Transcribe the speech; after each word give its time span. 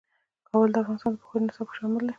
کابل 0.47 0.69
د 0.71 0.75
افغانستان 0.81 1.11
د 1.13 1.17
پوهنې 1.21 1.45
نصاب 1.47 1.65
کې 1.69 1.73
شامل 1.77 2.01
دي. 2.05 2.09